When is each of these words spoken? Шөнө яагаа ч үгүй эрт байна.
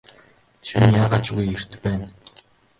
Шөнө 0.67 0.87
яагаа 1.03 1.21
ч 1.25 1.27
үгүй 1.31 1.47
эрт 1.55 1.71
байна. 1.83 2.05